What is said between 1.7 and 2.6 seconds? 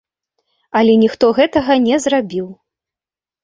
не зрабіў.